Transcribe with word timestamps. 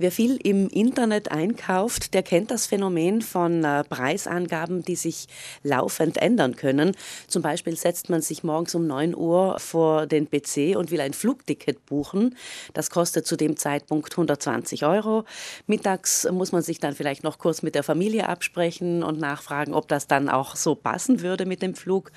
Wer 0.00 0.10
viel 0.10 0.38
im 0.42 0.68
Internet 0.68 1.30
einkauft, 1.30 2.14
der 2.14 2.22
kennt 2.22 2.50
das 2.50 2.64
Phänomen 2.64 3.20
von 3.20 3.64
äh, 3.64 3.84
Preisangaben, 3.84 4.82
die 4.82 4.96
sich 4.96 5.26
laufend 5.62 6.16
ändern 6.16 6.56
können. 6.56 6.96
Zum 7.28 7.42
Beispiel 7.42 7.76
setzt 7.76 8.08
man 8.08 8.22
sich 8.22 8.42
morgens 8.42 8.74
um 8.74 8.86
9 8.86 9.14
Uhr 9.14 9.58
vor 9.58 10.06
den 10.06 10.26
PC 10.26 10.74
und 10.74 10.90
will 10.90 11.02
ein 11.02 11.12
Flugticket 11.12 11.84
buchen. 11.84 12.34
Das 12.72 12.88
kostet 12.88 13.26
zu 13.26 13.36
dem 13.36 13.58
Zeitpunkt 13.58 14.10
120 14.12 14.86
Euro. 14.86 15.26
Mittags 15.66 16.26
muss 16.32 16.50
man 16.50 16.62
sich 16.62 16.80
dann 16.80 16.94
vielleicht 16.94 17.22
noch 17.22 17.36
kurz 17.36 17.60
mit 17.60 17.74
der 17.74 17.82
Familie 17.82 18.26
absprechen 18.26 19.02
und 19.02 19.20
nachfragen, 19.20 19.74
ob 19.74 19.86
das 19.86 20.06
dann 20.06 20.30
auch 20.30 20.56
so 20.56 20.76
passen 20.76 21.20
würde 21.20 21.44
mit 21.44 21.60
dem 21.60 21.74
Flug. 21.74 22.10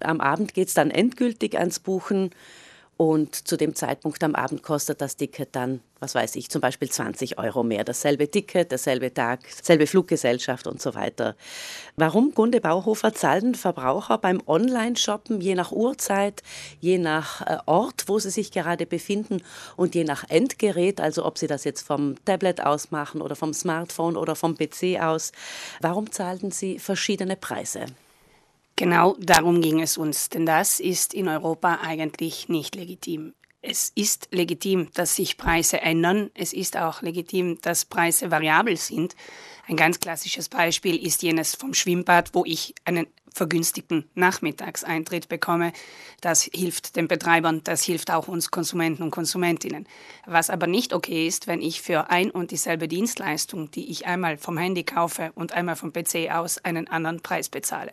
Am 0.00 0.20
Abend 0.20 0.52
geht 0.52 0.66
es 0.66 0.74
dann 0.74 0.90
endgültig 0.90 1.56
ans 1.56 1.78
Buchen. 1.78 2.32
Und 3.00 3.48
zu 3.48 3.56
dem 3.56 3.74
Zeitpunkt 3.74 4.22
am 4.22 4.34
Abend 4.34 4.62
kostet 4.62 5.00
das 5.00 5.16
Ticket 5.16 5.56
dann, 5.56 5.80
was 6.00 6.14
weiß 6.14 6.36
ich, 6.36 6.50
zum 6.50 6.60
Beispiel 6.60 6.90
20 6.90 7.38
Euro 7.38 7.62
mehr. 7.62 7.82
Dasselbe 7.82 8.30
Ticket, 8.30 8.70
derselbe 8.70 9.14
Tag, 9.14 9.40
selbe 9.62 9.86
Fluggesellschaft 9.86 10.66
und 10.66 10.82
so 10.82 10.94
weiter. 10.94 11.34
Warum, 11.96 12.34
Gunde 12.34 12.60
Bauhofer, 12.60 13.14
zahlen 13.14 13.54
Verbraucher 13.54 14.18
beim 14.18 14.42
Online-Shoppen 14.46 15.40
je 15.40 15.54
nach 15.54 15.72
Uhrzeit, 15.72 16.42
je 16.80 16.98
nach 16.98 17.40
äh, 17.40 17.56
Ort, 17.64 18.04
wo 18.06 18.18
sie 18.18 18.28
sich 18.28 18.52
gerade 18.52 18.84
befinden 18.84 19.40
und 19.78 19.94
je 19.94 20.04
nach 20.04 20.28
Endgerät, 20.28 21.00
also 21.00 21.24
ob 21.24 21.38
sie 21.38 21.46
das 21.46 21.64
jetzt 21.64 21.80
vom 21.80 22.22
Tablet 22.26 22.62
aus 22.62 22.90
machen 22.90 23.22
oder 23.22 23.34
vom 23.34 23.54
Smartphone 23.54 24.18
oder 24.18 24.36
vom 24.36 24.58
PC 24.58 25.00
aus, 25.00 25.32
warum 25.80 26.12
zahlen 26.12 26.50
sie 26.50 26.78
verschiedene 26.78 27.36
Preise? 27.36 27.86
Genau 28.80 29.14
darum 29.20 29.60
ging 29.60 29.82
es 29.82 29.98
uns, 29.98 30.30
denn 30.30 30.46
das 30.46 30.80
ist 30.80 31.12
in 31.12 31.28
Europa 31.28 31.80
eigentlich 31.82 32.48
nicht 32.48 32.76
legitim. 32.76 33.34
Es 33.60 33.92
ist 33.94 34.28
legitim, 34.30 34.88
dass 34.94 35.16
sich 35.16 35.36
Preise 35.36 35.82
ändern. 35.82 36.30
Es 36.32 36.54
ist 36.54 36.78
auch 36.78 37.02
legitim, 37.02 37.58
dass 37.60 37.84
Preise 37.84 38.30
variabel 38.30 38.78
sind. 38.78 39.16
Ein 39.70 39.76
ganz 39.76 40.00
klassisches 40.00 40.48
Beispiel 40.48 40.96
ist 40.96 41.22
jenes 41.22 41.54
vom 41.54 41.74
Schwimmbad, 41.74 42.34
wo 42.34 42.44
ich 42.44 42.74
einen 42.84 43.06
vergünstigten 43.32 44.10
Nachmittagseintritt 44.16 45.28
bekomme. 45.28 45.72
Das 46.20 46.42
hilft 46.42 46.96
den 46.96 47.06
Betreibern, 47.06 47.60
das 47.62 47.84
hilft 47.84 48.10
auch 48.10 48.26
uns 48.26 48.50
Konsumenten 48.50 49.04
und 49.04 49.12
Konsumentinnen. 49.12 49.86
Was 50.26 50.50
aber 50.50 50.66
nicht 50.66 50.92
okay 50.92 51.28
ist, 51.28 51.46
wenn 51.46 51.62
ich 51.62 51.82
für 51.82 52.10
ein 52.10 52.32
und 52.32 52.50
dieselbe 52.50 52.88
Dienstleistung, 52.88 53.70
die 53.70 53.92
ich 53.92 54.06
einmal 54.06 54.38
vom 54.38 54.58
Handy 54.58 54.82
kaufe 54.82 55.30
und 55.36 55.52
einmal 55.52 55.76
vom 55.76 55.92
PC 55.92 56.32
aus, 56.32 56.58
einen 56.58 56.88
anderen 56.88 57.20
Preis 57.20 57.48
bezahle. 57.48 57.92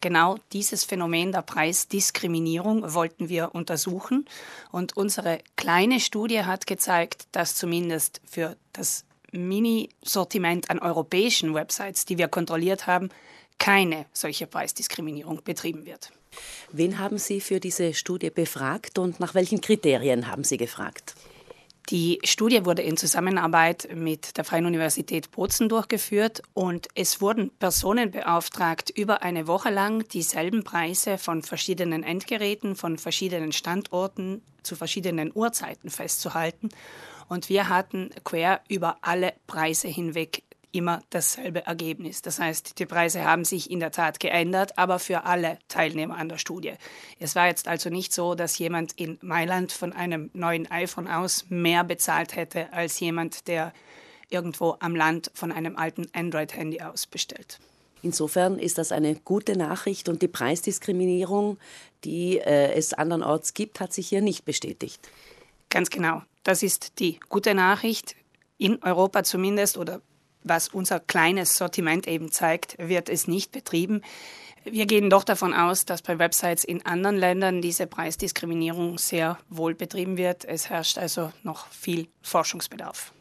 Genau 0.00 0.38
dieses 0.54 0.84
Phänomen 0.84 1.32
der 1.32 1.42
Preisdiskriminierung 1.42 2.94
wollten 2.94 3.28
wir 3.28 3.54
untersuchen 3.54 4.24
und 4.72 4.96
unsere 4.96 5.40
kleine 5.56 6.00
Studie 6.00 6.44
hat 6.44 6.66
gezeigt, 6.66 7.28
dass 7.32 7.54
zumindest 7.54 8.22
für 8.24 8.56
das 8.72 9.04
Mini-Sortiment 9.32 10.70
an 10.70 10.78
europäischen 10.78 11.54
Websites, 11.54 12.04
die 12.04 12.18
wir 12.18 12.28
kontrolliert 12.28 12.86
haben, 12.86 13.10
keine 13.58 14.06
solche 14.12 14.46
Preisdiskriminierung 14.46 15.42
betrieben 15.44 15.84
wird. 15.84 16.12
Wen 16.72 16.98
haben 16.98 17.18
Sie 17.18 17.40
für 17.40 17.60
diese 17.60 17.94
Studie 17.94 18.30
befragt 18.30 18.98
und 18.98 19.20
nach 19.20 19.34
welchen 19.34 19.60
Kriterien 19.60 20.28
haben 20.28 20.44
Sie 20.44 20.56
gefragt? 20.56 21.14
Die 21.90 22.18
Studie 22.22 22.66
wurde 22.66 22.82
in 22.82 22.98
Zusammenarbeit 22.98 23.88
mit 23.94 24.36
der 24.36 24.44
Freien 24.44 24.66
Universität 24.66 25.30
Bozen 25.30 25.70
durchgeführt 25.70 26.42
und 26.52 26.86
es 26.94 27.22
wurden 27.22 27.50
Personen 27.58 28.10
beauftragt, 28.10 28.90
über 28.90 29.22
eine 29.22 29.46
Woche 29.46 29.70
lang 29.70 30.06
dieselben 30.08 30.64
Preise 30.64 31.16
von 31.16 31.42
verschiedenen 31.42 32.02
Endgeräten, 32.02 32.76
von 32.76 32.98
verschiedenen 32.98 33.52
Standorten 33.52 34.42
zu 34.62 34.76
verschiedenen 34.76 35.32
Uhrzeiten 35.34 35.88
festzuhalten. 35.88 36.68
Und 37.28 37.48
wir 37.48 37.68
hatten 37.68 38.10
quer 38.24 38.60
über 38.68 38.98
alle 39.02 39.34
Preise 39.46 39.88
hinweg 39.88 40.42
immer 40.72 41.02
dasselbe 41.10 41.66
Ergebnis. 41.66 42.22
Das 42.22 42.38
heißt, 42.38 42.78
die 42.78 42.86
Preise 42.86 43.24
haben 43.24 43.44
sich 43.44 43.70
in 43.70 43.80
der 43.80 43.90
Tat 43.90 44.20
geändert, 44.20 44.76
aber 44.76 44.98
für 44.98 45.24
alle 45.24 45.58
Teilnehmer 45.68 46.16
an 46.16 46.28
der 46.28 46.38
Studie. 46.38 46.74
Es 47.18 47.34
war 47.34 47.46
jetzt 47.46 47.68
also 47.68 47.90
nicht 47.90 48.12
so, 48.12 48.34
dass 48.34 48.58
jemand 48.58 48.92
in 48.92 49.18
Mailand 49.22 49.72
von 49.72 49.92
einem 49.92 50.30
neuen 50.34 50.70
iPhone 50.70 51.08
aus 51.08 51.46
mehr 51.48 51.84
bezahlt 51.84 52.36
hätte 52.36 52.72
als 52.72 53.00
jemand, 53.00 53.48
der 53.48 53.72
irgendwo 54.30 54.76
am 54.80 54.94
Land 54.94 55.30
von 55.34 55.52
einem 55.52 55.76
alten 55.76 56.06
Android-Handy 56.12 56.82
aus 56.82 57.06
bestellt. 57.06 57.58
Insofern 58.02 58.58
ist 58.58 58.78
das 58.78 58.92
eine 58.92 59.16
gute 59.16 59.56
Nachricht 59.56 60.08
und 60.08 60.22
die 60.22 60.28
Preisdiskriminierung, 60.28 61.58
die 62.04 62.38
äh, 62.38 62.72
es 62.74 62.92
andernorts 62.92 63.54
gibt, 63.54 63.80
hat 63.80 63.92
sich 63.92 64.08
hier 64.08 64.20
nicht 64.20 64.44
bestätigt. 64.44 65.00
Ganz 65.70 65.90
genau. 65.90 66.22
Das 66.48 66.62
ist 66.62 66.98
die 66.98 67.20
gute 67.28 67.54
Nachricht. 67.54 68.16
In 68.56 68.82
Europa 68.82 69.22
zumindest 69.22 69.76
oder 69.76 70.00
was 70.42 70.68
unser 70.68 70.98
kleines 70.98 71.58
Sortiment 71.58 72.08
eben 72.08 72.32
zeigt, 72.32 72.74
wird 72.78 73.10
es 73.10 73.28
nicht 73.28 73.52
betrieben. 73.52 74.00
Wir 74.64 74.86
gehen 74.86 75.10
doch 75.10 75.24
davon 75.24 75.52
aus, 75.52 75.84
dass 75.84 76.00
bei 76.00 76.18
Websites 76.18 76.64
in 76.64 76.86
anderen 76.86 77.18
Ländern 77.18 77.60
diese 77.60 77.86
Preisdiskriminierung 77.86 78.96
sehr 78.96 79.38
wohl 79.50 79.74
betrieben 79.74 80.16
wird. 80.16 80.46
Es 80.46 80.70
herrscht 80.70 80.96
also 80.96 81.30
noch 81.42 81.66
viel 81.66 82.08
Forschungsbedarf. 82.22 83.12